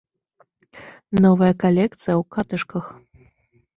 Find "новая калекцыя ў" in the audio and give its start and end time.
1.25-2.23